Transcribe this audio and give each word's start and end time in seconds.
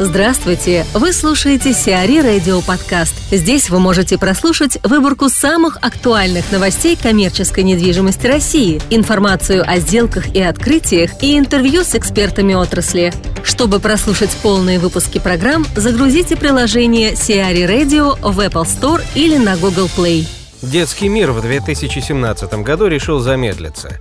Здравствуйте! 0.00 0.84
Вы 0.92 1.12
слушаете 1.12 1.72
Сиари 1.72 2.18
Радио 2.18 2.60
Подкаст. 2.62 3.14
Здесь 3.30 3.70
вы 3.70 3.78
можете 3.78 4.18
прослушать 4.18 4.76
выборку 4.82 5.28
самых 5.28 5.76
актуальных 5.82 6.50
новостей 6.50 6.98
коммерческой 7.00 7.62
недвижимости 7.62 8.26
России, 8.26 8.82
информацию 8.90 9.62
о 9.64 9.78
сделках 9.78 10.34
и 10.34 10.42
открытиях 10.42 11.22
и 11.22 11.38
интервью 11.38 11.84
с 11.84 11.94
экспертами 11.94 12.54
отрасли. 12.54 13.12
Чтобы 13.44 13.78
прослушать 13.78 14.36
полные 14.42 14.80
выпуски 14.80 15.20
программ, 15.20 15.64
загрузите 15.76 16.36
приложение 16.36 17.14
Сиари 17.14 17.62
Radio 17.62 18.18
в 18.20 18.40
Apple 18.40 18.64
Store 18.64 19.00
или 19.14 19.36
на 19.36 19.56
Google 19.56 19.88
Play. 19.96 20.26
Детский 20.60 21.08
мир 21.08 21.30
в 21.30 21.40
2017 21.40 22.52
году 22.64 22.88
решил 22.88 23.20
замедлиться. 23.20 24.00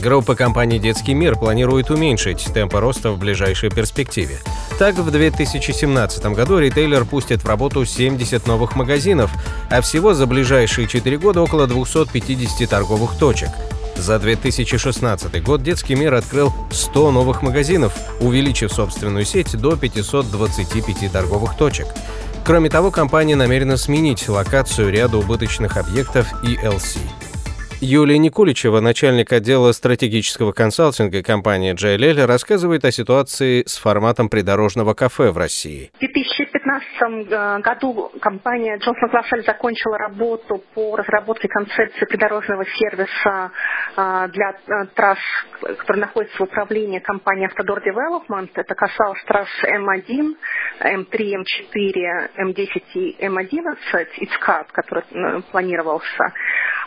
Группа 0.00 0.36
компаний 0.36 0.78
«Детский 0.78 1.12
мир» 1.12 1.36
планирует 1.36 1.90
уменьшить 1.90 2.46
темпы 2.54 2.78
роста 2.78 3.10
в 3.10 3.18
ближайшей 3.18 3.68
перспективе. 3.68 4.38
Так, 4.78 4.94
в 4.94 5.10
2017 5.10 6.24
году 6.26 6.58
ритейлер 6.58 7.04
пустит 7.04 7.42
в 7.42 7.48
работу 7.48 7.84
70 7.84 8.46
новых 8.46 8.76
магазинов, 8.76 9.32
а 9.70 9.80
всего 9.80 10.14
за 10.14 10.26
ближайшие 10.26 10.86
4 10.86 11.18
года 11.18 11.42
около 11.42 11.66
250 11.66 12.70
торговых 12.70 13.18
точек. 13.18 13.48
За 13.96 14.20
2016 14.20 15.42
год 15.42 15.64
«Детский 15.64 15.96
мир» 15.96 16.14
открыл 16.14 16.52
100 16.70 17.10
новых 17.10 17.42
магазинов, 17.42 17.92
увеличив 18.20 18.72
собственную 18.72 19.24
сеть 19.24 19.56
до 19.56 19.76
525 19.76 21.10
торговых 21.10 21.56
точек. 21.56 21.88
Кроме 22.44 22.70
того, 22.70 22.92
компания 22.92 23.34
намерена 23.34 23.76
сменить 23.76 24.28
локацию 24.28 24.92
ряда 24.92 25.18
убыточных 25.18 25.76
объектов 25.76 26.32
ELC. 26.44 27.00
Юлия 27.80 28.18
Никуличева, 28.18 28.80
начальник 28.80 29.32
отдела 29.32 29.70
стратегического 29.70 30.50
консалтинга 30.50 31.22
компании 31.22 31.74
JLL, 31.74 32.26
рассказывает 32.26 32.84
о 32.84 32.90
ситуации 32.90 33.62
с 33.64 33.78
форматом 33.78 34.28
придорожного 34.28 34.94
кафе 34.94 35.30
в 35.30 35.38
России. 35.38 35.92
В 35.94 36.00
2015 36.00 37.30
э, 37.30 37.60
году 37.60 38.10
компания 38.20 38.78
Jones 38.78 38.97
Lang 38.97 39.12
LaSalle 39.12 39.44
закончила 39.46 39.96
работу 39.96 40.60
по 40.74 40.96
разработке 40.96 41.46
концепции 41.46 42.04
придорожного 42.06 42.64
сервиса 42.64 43.52
э, 43.96 44.28
для 44.32 44.50
э, 44.50 44.86
трасс, 44.96 45.18
которые 45.60 46.00
находятся 46.00 46.36
в 46.36 46.48
управлении 46.48 46.98
компании 46.98 47.46
Автодор 47.46 47.78
Development. 47.78 48.50
Это 48.54 48.74
касалось 48.74 49.22
трасс 49.24 49.48
М1, 49.62 50.34
М3, 50.80 51.12
М4, 51.14 52.30
М10 52.44 52.82
и 52.94 53.24
М11, 53.24 54.06
и 54.18 54.26
ЦКАД, 54.26 54.72
который 54.72 55.04
планировался. 55.52 56.32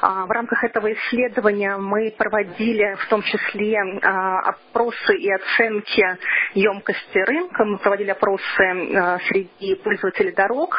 А, 0.02 0.26
в 0.26 0.32
рамках 0.32 0.64
этого 0.64 0.92
исследования 0.92 1.78
мы 1.78 2.12
проводили 2.18 2.96
в 2.96 3.08
том 3.08 3.22
числе 3.22 3.78
а, 4.02 4.40
опросы 4.40 5.16
и 5.16 5.32
оценки 5.32 6.18
емкости 6.56 7.20
рынка. 7.20 7.64
Мы 7.64 7.78
проводили 7.78 8.10
опросы 8.10 8.64
а, 8.96 9.20
среди 9.28 9.76
пользователей 9.76 10.32
дорог. 10.32 10.76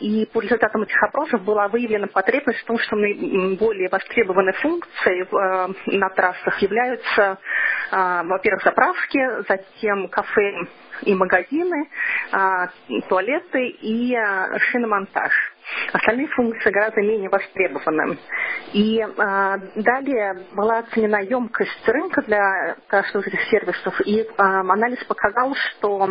И 0.00 0.28
по 0.32 0.40
результатам 0.40 0.82
этих 0.82 1.00
опросов 1.02 1.42
была 1.42 1.68
выявлена 1.68 2.08
потребность 2.08 2.58
в 2.60 2.64
том, 2.64 2.78
что 2.78 2.96
наиболее 2.96 3.88
востребованной 3.88 4.54
функцией 4.54 5.26
на 5.98 6.08
трассах 6.08 6.58
являются, 6.62 7.38
во-первых, 7.92 8.64
заправки, 8.64 9.20
затем 9.46 10.08
кафе 10.08 10.66
и 11.02 11.14
магазины, 11.14 11.88
туалеты 13.08 13.68
и 13.68 14.16
шиномонтаж. 14.70 15.55
Остальные 15.92 16.28
функции 16.28 16.70
гораздо 16.70 17.00
менее 17.00 17.28
востребованы. 17.28 18.18
И 18.72 19.00
э, 19.00 19.58
далее 19.76 20.46
была 20.54 20.78
оценена 20.78 21.22
емкость 21.22 21.88
рынка 21.88 22.22
для 22.22 22.76
каждого 22.86 23.22
этих 23.22 23.40
сервисов, 23.50 24.00
и 24.04 24.20
э, 24.20 24.26
анализ 24.36 25.02
показал, 25.04 25.54
что 25.54 26.10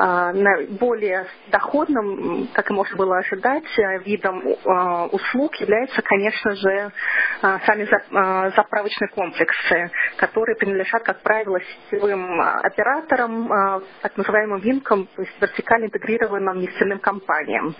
э, 0.00 0.32
наиболее 0.32 1.26
доходным, 1.50 2.48
как 2.54 2.70
и 2.70 2.74
можно 2.74 2.96
было 2.96 3.18
ожидать, 3.18 3.64
видом 4.06 4.40
э, 4.40 5.08
услуг 5.12 5.56
является, 5.56 6.02
конечно 6.02 6.56
же, 6.56 6.70
э, 6.70 7.58
сами 7.66 7.82
э, 7.84 8.50
заправочные 8.56 9.08
комплексы, 9.08 9.90
которые 10.16 10.56
принадлежат, 10.56 11.02
как 11.02 11.22
правило, 11.22 11.58
сетевым 11.90 12.40
операторам, 12.40 13.52
э, 13.52 13.80
так 14.02 14.16
называемым 14.16 14.60
винкам, 14.60 15.08
то 15.14 15.22
есть 15.22 15.34
вертикально 15.40 15.86
интегрированным 15.86 16.60
нефтяным 16.60 16.98
компаниям. 16.98 17.74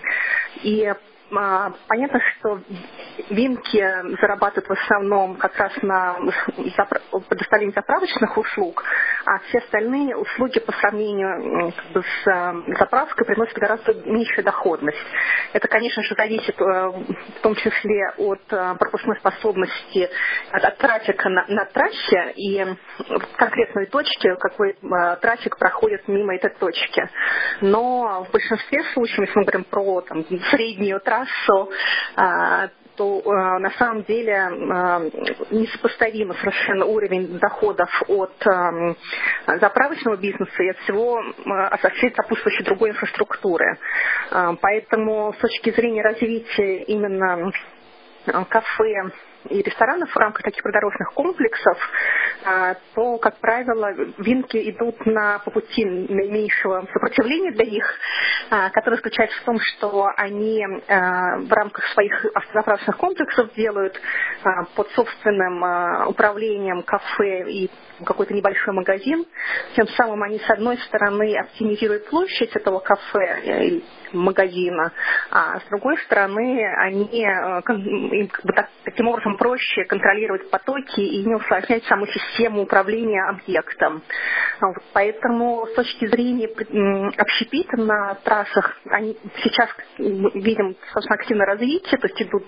И 0.63 0.85
а, 0.85 0.97
понятно, 1.87 2.19
что 2.19 2.59
Винки 3.29 4.17
зарабатывают 4.19 4.67
в 4.67 4.83
основном 4.83 5.35
как 5.37 5.57
раз 5.57 5.71
на 5.81 6.17
предоставлении 7.29 7.73
заправочных 7.73 8.37
услуг, 8.37 8.83
а 9.25 9.39
все 9.47 9.59
остальные 9.59 10.15
услуги 10.15 10.59
по 10.59 10.71
сравнению 10.73 11.71
как 11.71 11.91
бы, 11.93 12.03
с 12.03 12.27
э, 12.27 12.75
заправкой 12.77 13.25
приносят 13.25 13.57
гораздо 13.57 13.93
меньшую 14.05 14.43
доходность. 14.43 14.97
Это, 15.53 15.67
конечно 15.67 16.03
же, 16.03 16.15
зависит 16.15 16.59
э, 16.59 16.63
в 16.63 17.41
том 17.41 17.55
числе 17.55 18.11
от 18.17 18.41
э, 18.51 18.75
пропускной 18.79 19.17
способности, 19.17 20.09
от, 20.51 20.63
от 20.63 20.77
трафика 20.77 21.29
на, 21.29 21.45
на 21.47 21.65
трассе 21.65 22.33
и 22.35 22.63
в 22.63 23.37
конкретной 23.37 23.85
точке, 23.87 24.35
какой 24.35 24.77
трафик 25.21 25.57
проходит 25.57 26.07
мимо 26.07 26.35
этой 26.35 26.51
точки. 26.51 27.09
Но 27.61 28.25
в 28.27 28.31
большинстве 28.31 28.83
случаев, 28.93 29.19
если 29.19 29.39
мы 29.39 29.45
говорим 29.45 29.63
про 29.65 30.01
там, 30.01 30.25
среднюю 30.51 30.99
трассу, 30.99 31.20
что 31.25 31.69
э, 32.17 32.67
на 32.97 33.71
самом 33.77 34.03
деле 34.03 34.33
э, 34.33 35.09
несопоставимо 35.51 36.33
совершенно 36.35 36.85
уровень 36.85 37.39
доходов 37.39 37.89
от 38.07 38.33
заправочного 39.59 40.17
бизнеса 40.17 40.63
и 40.63 40.69
от 40.69 40.77
всего 40.79 41.21
от 41.45 41.81
сопутствующей 41.81 42.65
другой 42.65 42.91
инфраструктуры. 42.91 43.77
Поэтому 44.29 45.33
с 45.37 45.41
точки 45.41 45.71
зрения 45.71 46.01
развития 46.01 46.83
именно 46.83 47.51
кафе 48.49 49.11
и 49.49 49.61
ресторанов 49.61 50.09
в 50.11 50.17
рамках 50.17 50.43
таких 50.43 50.63
придорожных 50.63 51.13
комплексов, 51.13 51.77
а, 51.77 52.20
то, 52.95 53.17
как 53.17 53.37
правило, 53.39 53.91
винки 54.17 54.69
идут 54.69 55.05
на, 55.05 55.39
по 55.39 55.51
пути 55.51 55.85
наименьшего 55.85 56.87
сопротивления 56.91 57.51
для 57.51 57.65
них, 57.65 57.85
а, 58.49 58.69
которое 58.69 58.97
заключается 58.97 59.39
в 59.41 59.45
том, 59.45 59.59
что 59.59 60.07
они 60.17 60.65
а, 60.65 61.37
в 61.37 61.51
рамках 61.51 61.85
своих 61.93 62.25
автозаправочных 62.33 62.97
комплексов 62.97 63.53
делают 63.53 63.99
под 64.75 64.89
собственным 64.91 66.07
управлением 66.07 66.83
кафе 66.83 67.49
и 67.49 67.69
какой-то 68.03 68.33
небольшой 68.33 68.73
магазин. 68.73 69.25
Тем 69.75 69.87
самым 69.89 70.23
они, 70.23 70.39
с 70.39 70.49
одной 70.49 70.77
стороны, 70.79 71.37
оптимизируют 71.37 72.09
площадь 72.09 72.55
этого 72.55 72.79
кафе 72.79 73.41
и 73.67 73.83
магазина, 74.13 74.91
а 75.29 75.59
с 75.59 75.63
другой 75.69 75.97
стороны, 75.99 76.65
они 76.79 77.05
им 77.05 78.27
как 78.27 78.43
бы 78.43 78.53
так, 78.53 78.69
таким 78.83 79.07
образом 79.07 79.37
проще 79.37 79.85
контролировать 79.85 80.49
потоки 80.49 80.99
и 80.99 81.23
не 81.23 81.35
усложнять 81.35 81.85
саму 81.85 82.07
систему 82.07 82.30
управления 82.39 83.23
объектом. 83.29 84.03
Вот, 84.59 84.75
поэтому 84.93 85.65
с 85.67 85.73
точки 85.73 86.05
зрения 86.07 86.47
общепита 87.17 87.77
на 87.77 88.15
трассах, 88.15 88.77
они 88.89 89.17
сейчас 89.43 89.69
видим 89.97 90.75
достаточно 90.81 91.15
активное 91.15 91.45
развитие, 91.45 91.99
то 91.99 92.07
есть 92.07 92.21
идут 92.21 92.43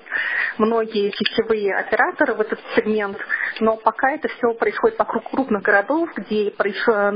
многие 0.57 1.11
сетевые 1.11 1.75
операторы 1.75 2.35
в 2.35 2.41
этот 2.41 2.59
сегмент, 2.75 3.17
но 3.59 3.77
пока 3.77 4.11
это 4.11 4.27
все 4.27 4.53
происходит 4.53 4.97
вокруг 4.99 5.29
крупных 5.29 5.63
городов, 5.63 6.09
где, 6.15 6.53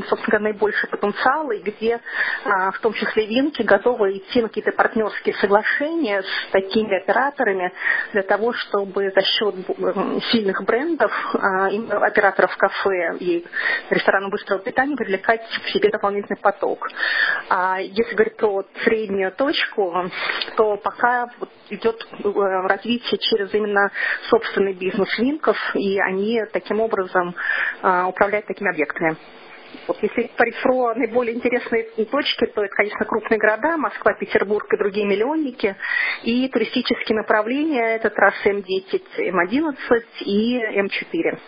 собственно, 0.07 0.39
наибольший 0.39 0.89
потенциал 0.89 1.51
и 1.51 1.59
где 1.59 1.99
а, 2.45 2.72
в 2.72 2.79
том 2.79 2.94
числе 2.94 3.28
Винки 3.28 3.61
готовы 3.61 4.17
идти 4.17 4.41
на 4.41 4.47
какие-то 4.47 4.72
партнерские 4.72 5.35
соглашения 5.35 6.22
с 6.22 6.51
такими 6.51 6.97
операторами 6.97 7.72
для 8.13 8.23
того, 8.23 8.53
чтобы 8.53 9.11
за 9.11 9.22
счет 9.22 9.55
сильных 10.31 10.63
брендов, 10.63 11.11
а, 11.35 11.67
операторов 12.05 12.56
кафе 12.57 13.18
и 13.19 13.45
ресторанов 13.90 14.31
быстрого 14.31 14.62
питания 14.62 14.95
привлекать 14.95 15.41
к 15.63 15.69
себе 15.69 15.90
дополнительный 15.90 16.38
поток. 16.38 16.88
А 17.49 17.79
если 17.79 18.14
говорить 18.14 18.37
про 18.37 18.64
среднюю 18.84 19.32
точку, 19.32 20.11
то 20.55 20.78
пока 20.78 21.29
идет 21.70 22.08
э, 22.23 22.29
развитие 22.67 23.17
через 23.20 23.53
именно 23.53 23.91
собственный 24.29 24.73
бизнес 24.73 25.17
Винков, 25.17 25.58
и 25.76 25.99
они 25.99 26.43
таким 26.52 26.79
образом 26.79 27.35
а, 27.82 28.08
управляют 28.08 28.46
такими 28.47 28.70
объектами. 28.70 29.17
Вот 29.87 29.97
если 30.02 30.29
говорить 30.35 30.61
про 30.61 30.96
наиболее 30.96 31.35
интересные 31.35 31.84
точки, 32.05 32.46
то 32.46 32.64
это, 32.64 32.73
конечно, 32.76 33.05
крупные 33.05 33.37
города, 33.37 33.78
Москва, 33.78 34.14
Петербург 34.14 34.72
и 34.73 34.78
другие 34.78 35.05
миллионники. 35.05 35.76
И 36.23 36.47
туристические 36.49 37.17
направления– 37.17 37.96
это 37.96 38.09
трассы 38.09 38.49
М10, 38.49 39.03
М11 39.20 40.03
и 40.22 40.59
М4. 40.79 41.40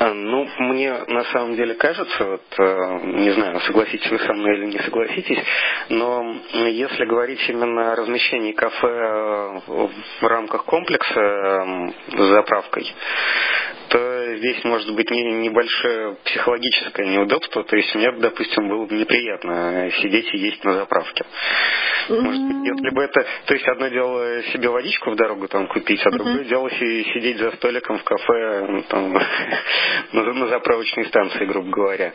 А, 0.00 0.12
ну, 0.14 0.48
мне 0.58 0.92
на 1.08 1.24
самом 1.24 1.56
деле 1.56 1.74
кажется, 1.74 2.24
вот, 2.24 2.42
э, 2.58 3.00
не 3.04 3.30
знаю, 3.32 3.60
согласитесь 3.60 4.10
вы 4.10 4.18
со 4.18 4.32
мной 4.32 4.58
или 4.58 4.66
не 4.66 4.78
согласитесь, 4.78 5.38
но 5.88 6.36
если 6.52 7.04
говорить 7.04 7.40
именно 7.48 7.92
о 7.92 7.96
размещении 7.96 8.52
кафе 8.52 8.86
э, 8.86 9.60
в 10.20 10.26
рамках 10.26 10.64
комплекса 10.64 11.92
с 12.08 12.22
заправкой, 12.30 12.94
здесь 14.36 14.64
может 14.64 14.94
быть 14.94 15.10
не, 15.10 15.22
небольшое 15.48 16.16
психологическое 16.24 17.06
неудобство. 17.06 17.64
То 17.64 17.76
есть 17.76 17.94
мне, 17.94 18.12
допустим, 18.12 18.68
было 18.68 18.86
бы 18.86 18.94
неприятно 18.94 19.90
сидеть 20.02 20.32
и 20.34 20.38
есть 20.38 20.62
на 20.64 20.74
заправке. 20.74 21.24
Может 22.08 22.42
быть, 22.42 22.66
если 22.66 22.94
бы 22.94 23.02
это... 23.02 23.26
То 23.46 23.54
есть 23.54 23.66
одно 23.68 23.88
дело 23.88 24.42
себе 24.44 24.68
водичку 24.68 25.10
в 25.10 25.16
дорогу 25.16 25.48
там 25.48 25.66
купить, 25.68 26.00
а 26.06 26.10
другое 26.10 26.44
дело 26.44 26.70
сидеть 26.70 27.38
за 27.38 27.50
столиком 27.52 27.98
в 27.98 28.04
кафе 28.04 28.66
ну, 28.68 28.82
там, 28.88 29.12
на, 30.12 30.32
на 30.32 30.46
заправочной 30.48 31.06
станции, 31.06 31.44
грубо 31.44 31.70
говоря. 31.70 32.12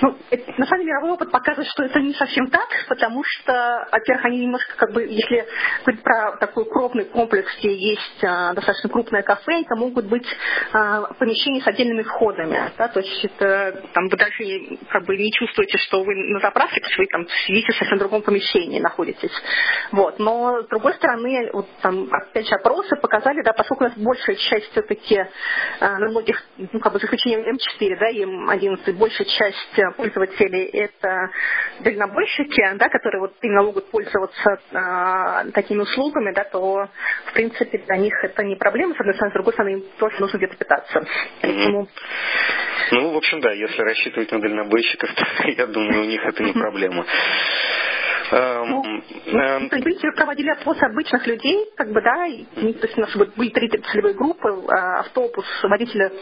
Ну, 0.00 0.16
это, 0.30 0.52
на 0.56 0.66
самом 0.66 0.82
деле 0.82 0.92
мировой 0.92 1.12
опыт 1.12 1.30
показывает, 1.30 1.68
что 1.70 1.84
это 1.84 2.00
не 2.00 2.14
совсем 2.14 2.48
так, 2.50 2.68
потому 2.88 3.22
что, 3.24 3.88
во-первых, 3.92 4.24
они 4.26 4.40
немножко 4.40 4.76
как 4.76 4.92
бы, 4.92 5.02
если 5.02 5.46
говорить 5.84 6.02
про 6.02 6.36
такой 6.38 6.64
крупный 6.66 7.04
комплекс, 7.04 7.50
где 7.58 7.74
есть 7.74 8.24
а, 8.24 8.52
достаточно 8.54 8.88
крупное 8.90 9.22
кафе, 9.22 9.62
это 9.62 9.76
могут 9.76 10.06
быть 10.06 10.26
а, 10.72 11.12
помещения 11.32 11.62
с 11.62 11.66
отдельными 11.66 12.02
входами. 12.02 12.70
Да, 12.76 12.88
то 12.88 13.00
есть 13.00 13.24
это 13.24 13.82
там 13.94 14.08
вы 14.08 14.16
даже 14.16 14.78
как 14.90 15.04
бы 15.04 15.16
не 15.16 15.32
чувствуете, 15.32 15.78
что 15.78 16.02
вы 16.02 16.14
на 16.14 16.40
заправке, 16.40 16.80
то 16.80 16.86
есть 16.86 16.98
вы 16.98 17.06
там 17.06 17.26
сидите 17.46 17.72
в 17.72 17.76
совсем 17.76 17.98
другом 17.98 18.22
помещении 18.22 18.80
находитесь. 18.80 19.32
Вот. 19.92 20.18
Но 20.18 20.62
с 20.62 20.66
другой 20.68 20.94
стороны, 20.94 21.50
вот 21.52 21.66
там 21.80 22.08
опять 22.12 22.48
же 22.48 22.54
опросы 22.54 22.96
показали, 22.96 23.42
да, 23.42 23.52
поскольку 23.52 23.84
у 23.84 23.88
нас 23.88 23.96
большая 23.96 24.36
часть 24.36 24.70
все-таки 24.72 25.24
а, 25.80 25.98
на 25.98 26.10
многих, 26.10 26.42
ну 26.56 26.80
как 26.80 26.92
бы 26.92 26.98
за 26.98 27.06
исключением 27.06 27.56
М4, 27.56 27.98
да, 27.98 28.08
и 28.10 28.24
М11, 28.24 28.92
большая 28.94 29.26
часть 29.26 29.96
пользователей 29.96 30.64
это 30.64 31.30
дальнобойщики, 31.80 32.76
да, 32.76 32.88
которые 32.88 33.20
вот 33.20 33.34
именно 33.40 33.62
могут 33.62 33.90
пользоваться 33.90 34.60
а, 34.72 35.44
такими 35.52 35.80
услугами, 35.80 36.32
да, 36.34 36.44
то 36.44 36.88
в 37.26 37.32
принципе 37.32 37.78
для 37.78 37.96
них 37.96 38.14
это 38.22 38.44
не 38.44 38.56
проблема, 38.56 38.94
с 38.94 39.00
одной 39.00 39.14
стороны, 39.14 39.30
с 39.30 39.34
другой 39.34 39.52
стороны, 39.54 39.72
им 39.74 39.84
тоже 39.98 40.20
нужно 40.20 40.36
где-то 40.36 40.56
питаться. 40.56 41.04
Поэтому... 41.40 41.88
Ну, 42.90 43.12
в 43.12 43.16
общем, 43.16 43.40
да, 43.40 43.52
если 43.52 43.80
рассчитывать 43.80 44.30
на 44.32 44.40
дальнобойщиков, 44.40 45.10
то 45.14 45.48
я 45.48 45.66
думаю, 45.66 46.02
у 46.02 46.04
них 46.04 46.22
это 46.24 46.42
не 46.42 46.52
проблема. 46.52 47.06
Эм, 48.32 48.70
ну, 48.70 48.84
эм, 49.26 49.68
проводили 50.16 50.50
опрос 50.50 50.78
обычных 50.82 51.26
людей, 51.26 51.66
как 51.76 51.92
бы, 51.92 52.00
да, 52.00 52.26
и, 52.26 52.44
то 52.72 52.86
есть 52.86 52.96
у 52.96 53.00
нас 53.02 53.14
были 53.36 53.50
три 53.50 53.68
целевые 53.68 54.14
группы, 54.14 54.48
а, 54.68 55.00
автобус, 55.00 55.46
водителя 55.64 56.12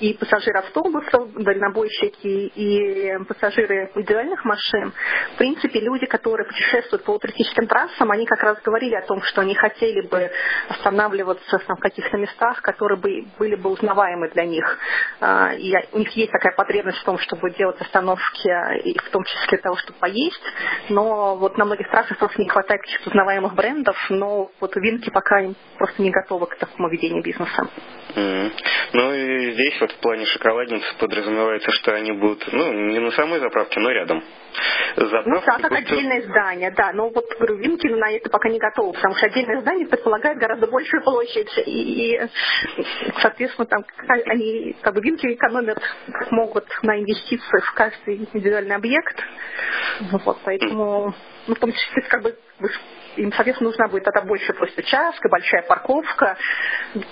и 0.00 0.14
пассажиры 0.14 0.58
автобусов, 0.58 1.32
дальнобойщики 1.34 2.52
и 2.54 3.18
пассажиры 3.28 3.90
индивидуальных 3.94 4.44
машин. 4.44 4.92
В 5.34 5.38
принципе, 5.38 5.80
люди, 5.80 6.06
которые 6.06 6.46
путешествуют 6.46 7.04
по 7.04 7.18
туристическим 7.18 7.66
трассам, 7.66 8.10
они 8.10 8.26
как 8.26 8.42
раз 8.42 8.60
говорили 8.62 8.94
о 8.94 9.02
том, 9.02 9.22
что 9.22 9.40
они 9.40 9.54
хотели 9.54 10.06
бы 10.06 10.30
останавливаться 10.68 11.58
в 11.58 11.76
каких-то 11.76 12.16
местах, 12.16 12.62
которые 12.62 12.98
бы, 12.98 13.24
были 13.38 13.54
бы 13.54 13.70
узнаваемы 13.70 14.28
для 14.30 14.44
них. 14.44 14.78
А, 15.20 15.54
и 15.54 15.72
у 15.92 15.98
них 15.98 16.10
есть 16.10 16.32
такая 16.32 16.54
потребность 16.54 16.98
в 16.98 17.04
том, 17.04 17.18
чтобы 17.18 17.50
делать 17.52 17.80
остановки, 17.80 18.48
и 18.84 18.98
в 18.98 19.10
том 19.10 19.24
числе 19.24 19.58
того, 19.58 19.76
чтобы 19.76 19.98
поесть. 19.98 20.42
Но 20.88 21.36
вот 21.36 21.56
на 21.58 21.64
многих 21.64 21.90
трассах 21.90 22.18
просто 22.18 22.40
не 22.40 22.48
хватает 22.48 22.82
каких-то 22.82 23.10
узнаваемых 23.10 23.54
брендов, 23.54 23.96
но 24.10 24.50
вот 24.60 24.76
винки 24.76 25.10
пока 25.10 25.42
просто 25.78 26.02
не 26.02 26.10
готовы 26.10 26.46
к 26.46 26.56
такому 26.56 26.88
ведению 26.88 27.22
бизнеса. 27.22 27.68
Mm. 28.14 28.52
Ну 28.92 29.14
и 29.14 29.52
здесь 29.52 29.80
в 29.92 29.96
плане 30.00 30.26
шоколадниц 30.26 30.82
подразумевается, 30.98 31.70
что 31.72 31.94
они 31.94 32.12
будут, 32.12 32.46
ну, 32.52 32.72
не 32.72 32.98
на 32.98 33.10
самой 33.12 33.40
заправке, 33.40 33.80
но 33.80 33.90
рядом. 33.90 34.22
Заправки 34.96 35.28
ну, 35.28 35.42
да, 35.44 35.56
как 35.56 35.70
будут... 35.70 35.78
отдельное 35.78 36.22
здание, 36.22 36.70
да. 36.70 36.92
Но 36.92 37.08
вот, 37.10 37.24
говорю, 37.38 37.56
Винки 37.56 37.86
на 37.88 38.10
это 38.10 38.30
пока 38.30 38.48
не 38.48 38.58
готовы, 38.58 38.92
потому 38.94 39.14
что 39.16 39.26
отдельное 39.26 39.60
здание 39.60 39.86
предполагает 39.86 40.38
гораздо 40.38 40.66
большую 40.66 41.02
площадь. 41.02 41.50
И, 41.66 42.14
и 42.14 42.20
соответственно, 43.20 43.66
там 43.66 43.84
они, 44.26 44.76
как 44.80 44.94
бы, 44.94 45.00
Винки 45.00 45.26
экономят 45.26 45.78
как 46.12 46.30
могут 46.30 46.66
на 46.82 46.98
инвестиции 47.00 47.60
в 47.60 47.74
каждый 47.74 48.16
индивидуальный 48.16 48.76
объект. 48.76 49.16
Вот, 50.00 50.38
поэтому, 50.44 51.14
ну, 51.46 51.54
в 51.54 51.58
том 51.58 51.72
числе, 51.72 52.02
как 52.02 52.22
бы, 52.22 52.36
им, 53.16 53.32
соответственно, 53.32 53.70
нужна 53.70 53.88
будет 53.88 54.04
тогда 54.04 54.22
больше 54.22 54.52
просто 54.52 54.80
участка, 54.80 55.28
большая 55.28 55.62
парковка, 55.62 56.36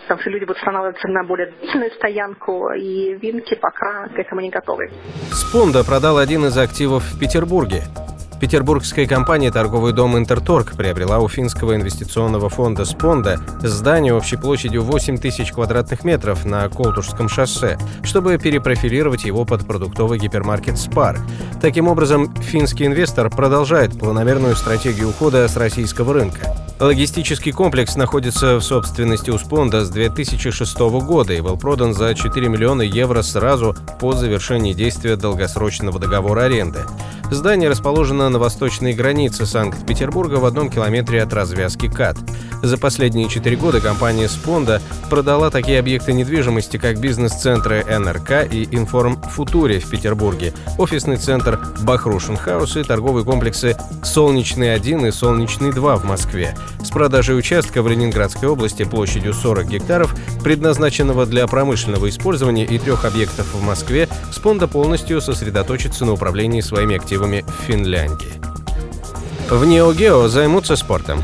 потому 0.03 0.21
что 0.21 0.31
люди 0.31 0.45
будут 0.45 0.59
останавливаться 0.59 1.09
на 1.09 1.25
более 1.25 1.51
длительную 1.51 1.91
стоянку, 1.93 2.73
и 2.73 3.15
винки 3.15 3.55
пока 3.55 4.09
к 4.09 4.19
этому 4.19 4.41
не 4.41 4.51
готовы. 4.51 4.91
Спонда 5.33 5.85
продал 5.85 6.19
один 6.19 6.45
из 6.47 6.57
активов 6.57 7.03
в 7.05 7.19
Петербурге. 7.19 7.83
Петербургская 8.45 9.07
компания 9.07 9.51
«Торговый 9.51 9.95
дом 9.95 10.19
Интерторг» 10.19 10.77
приобрела 10.77 11.19
у 11.19 11.29
финского 11.29 11.77
инвестиционного 11.77 12.51
фонда 12.51 12.85
«Спонда» 12.85 13.41
здание 13.63 14.13
общей 14.13 14.37
площадью 14.37 14.83
8 14.83 15.17
тысяч 15.17 15.51
квадратных 15.51 16.05
метров 16.05 16.45
на 16.45 16.69
Колтушском 16.69 17.31
шоссе, 17.31 17.79
чтобы 18.03 18.37
перепрофилировать 18.37 19.25
его 19.25 19.47
под 19.47 19.67
продуктовый 19.67 20.19
гипермаркет 20.19 20.77
«Спар». 20.77 21.19
Таким 21.63 21.89
образом, 21.89 22.37
финский 22.37 22.85
инвестор 22.85 23.31
продолжает 23.31 23.99
планомерную 23.99 24.57
стратегию 24.57 25.09
ухода 25.09 25.49
с 25.49 25.57
российского 25.57 26.13
рынка. 26.13 26.55
Логистический 26.85 27.51
комплекс 27.51 27.97
находится 27.97 28.57
в 28.57 28.61
собственности 28.61 29.31
у 29.31 29.39
Спонда 29.39 29.87
с 29.87 29.89
2006 29.89 30.79
года 31.01 31.33
и 31.33 31.41
был 31.41 31.57
продан 31.57 31.95
за 31.95 32.15
4 32.15 32.47
миллиона 32.47 32.83
евро 32.83 33.23
сразу 33.23 33.75
по 33.99 34.13
завершении 34.13 34.75
действия 34.75 35.17
долгосрочного 35.17 35.99
договора 35.99 36.43
аренды. 36.43 36.81
Здание 37.31 37.71
расположено 37.71 38.29
на 38.29 38.39
восточной 38.39 38.93
границе 38.93 39.47
Санкт-Петербурга 39.47 40.35
в 40.35 40.45
одном 40.45 40.69
километре 40.69 41.23
от 41.23 41.33
развязки 41.33 41.89
КАТ. 41.89 42.19
За 42.65 42.79
последние 42.79 43.29
четыре 43.29 43.57
года 43.57 43.79
компания 43.79 44.27
«Спонда» 44.27 44.81
продала 45.11 45.51
такие 45.51 45.79
объекты 45.79 46.15
недвижимости, 46.15 46.79
как 46.79 46.99
бизнес-центры 46.99 47.85
НРК 47.85 48.51
и 48.51 48.67
Информ 48.71 49.21
Футуре 49.21 49.81
в 49.81 49.91
Петербурге, 49.91 50.55
офисный 50.79 51.19
центр 51.19 51.61
Бахрушин 51.83 52.39
Хаус 52.39 52.79
и 52.79 52.83
торговые 52.83 53.27
комплексы 53.27 53.77
«Солнечный-1» 54.03 55.09
и 55.09 55.11
«Солнечный-2» 55.11 55.97
в 55.99 56.05
Москве. 56.07 56.57
С 56.83 56.89
продажей 56.89 57.39
участка 57.39 57.83
в 57.83 57.89
Ленинградской 57.89 58.49
области 58.49 58.85
площадью 58.85 59.35
40 59.35 59.69
гектаров, 59.69 60.17
предназначенного 60.43 61.27
для 61.27 61.47
промышленного 61.47 62.09
использования 62.09 62.65
и 62.65 62.79
трех 62.79 63.05
объектов 63.05 63.53
в 63.53 63.63
Москве, 63.63 64.09
Sponda 64.33 64.69
полностью 64.69 65.21
сосредоточится 65.21 66.07
на 66.07 66.13
управлении 66.13 66.63
своими 66.63 66.97
активами 66.97 67.45
в 67.47 67.67
Финляндии. 67.67 68.41
В 69.51 69.67
Неогео 69.67 70.29
займутся 70.29 70.77
спортом 70.77 71.23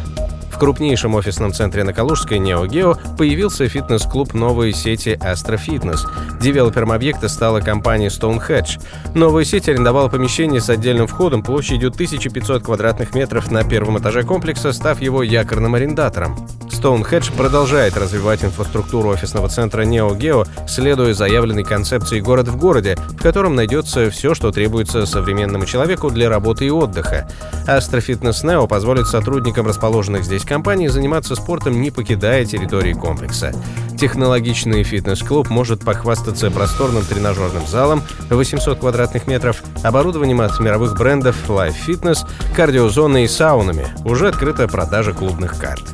крупнейшем 0.61 1.15
офисном 1.15 1.55
центре 1.55 1.85
на 1.85 1.95
Калужской 1.95 2.39
«Неогео» 2.39 2.95
появился 3.17 3.67
фитнес-клуб 3.67 4.35
новой 4.35 4.75
сети 4.75 5.19
«Астро 5.19 5.57
Фитнес». 5.57 6.07
Девелопером 6.39 6.93
объекта 6.93 7.31
стала 7.31 7.61
компания 7.61 8.09
Stonehedge. 8.09 8.79
Новая 9.15 9.45
сеть 9.45 9.71
арендовала 9.71 10.09
помещение 10.09 10.61
с 10.61 10.69
отдельным 10.69 11.07
входом 11.07 11.43
площадью 11.43 11.89
1500 11.89 12.63
квадратных 12.63 13.15
метров 13.15 13.51
на 13.51 13.65
первом 13.65 13.99
этаже 13.99 14.23
комплекса, 14.23 14.73
став 14.75 15.01
его 15.01 15.23
якорным 15.23 15.75
арендатором. 15.75 16.37
Stonehedge 16.71 17.35
продолжает 17.37 17.97
развивать 17.97 18.45
инфраструктуру 18.45 19.09
офисного 19.09 19.49
центра 19.49 19.85
NeoGeo, 19.85 20.47
следуя 20.69 21.15
заявленной 21.15 21.65
концепции 21.65 22.21
«город 22.21 22.49
в 22.49 22.57
городе», 22.57 22.97
в 23.09 23.23
котором 23.23 23.55
найдется 23.55 24.11
все, 24.11 24.35
что 24.35 24.53
требуется 24.53 25.07
современному 25.07 25.65
человеку 25.65 26.11
для 26.11 26.29
работы 26.29 26.67
и 26.67 26.71
отдыха. 26.71 27.29
Astro 27.67 28.05
Fitness 28.07 28.45
Neo 28.45 28.69
позволит 28.69 29.07
сотрудникам 29.07 29.67
расположенных 29.67 30.25
здесь 30.25 30.45
компании 30.51 30.89
заниматься 30.89 31.37
спортом, 31.37 31.81
не 31.81 31.93
покидая 31.93 32.45
территории 32.45 32.93
комплекса. 32.93 33.55
Технологичный 33.97 34.83
фитнес-клуб 34.83 35.49
может 35.49 35.85
похвастаться 35.85 36.51
просторным 36.51 37.05
тренажерным 37.05 37.65
залом 37.69 38.03
800 38.31 38.81
квадратных 38.81 39.29
метров, 39.29 39.63
оборудованием 39.85 40.41
от 40.41 40.59
мировых 40.59 40.99
брендов 40.99 41.37
Life 41.49 41.77
Fitness, 41.87 42.27
кардиозоной 42.57 43.25
и 43.25 43.29
саунами. 43.29 43.87
Уже 44.05 44.27
открыта 44.27 44.67
продажа 44.67 45.13
клубных 45.13 45.57
карт. 45.57 45.85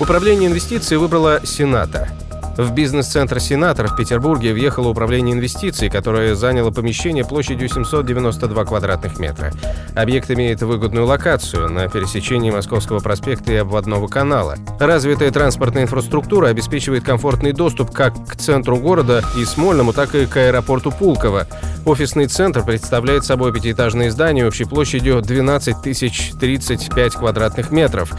Управление 0.00 0.50
инвестиций 0.50 0.96
выбрало 0.96 1.40
Сената. 1.46 2.08
В 2.56 2.72
бизнес-центр 2.72 3.38
«Сенатор» 3.38 3.88
в 3.88 3.96
Петербурге 3.96 4.54
въехало 4.54 4.88
управление 4.88 5.34
инвестиций, 5.34 5.90
которое 5.90 6.34
заняло 6.34 6.70
помещение 6.70 7.22
площадью 7.22 7.68
792 7.68 8.64
квадратных 8.64 9.18
метра. 9.18 9.52
Объект 9.94 10.30
имеет 10.30 10.62
выгодную 10.62 11.04
локацию 11.04 11.68
на 11.68 11.86
пересечении 11.88 12.50
Московского 12.50 13.00
проспекта 13.00 13.52
и 13.52 13.56
обводного 13.56 14.06
канала. 14.08 14.56
Развитая 14.80 15.30
транспортная 15.30 15.82
инфраструктура 15.82 16.48
обеспечивает 16.48 17.04
комфортный 17.04 17.52
доступ 17.52 17.90
как 17.90 18.14
к 18.26 18.36
центру 18.36 18.78
города 18.78 19.22
и 19.36 19.44
Смольному, 19.44 19.92
так 19.92 20.14
и 20.14 20.24
к 20.24 20.38
аэропорту 20.38 20.90
Пулково. 20.90 21.46
Офисный 21.86 22.26
центр 22.26 22.64
представляет 22.64 23.24
собой 23.24 23.52
пятиэтажное 23.52 24.10
здание 24.10 24.44
общей 24.44 24.64
площадью 24.64 25.22
12 25.22 25.82
тысяч 25.82 26.32
35 26.40 27.14
квадратных 27.14 27.70
метров. 27.70 28.12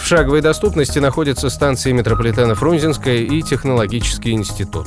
В 0.00 0.02
шаговой 0.02 0.40
доступности 0.40 1.00
находятся 1.00 1.50
станции 1.50 1.92
метрополитена 1.92 2.54
Фрунзенская 2.54 3.18
и 3.18 3.42
Технологический 3.42 4.32
институт. 4.32 4.86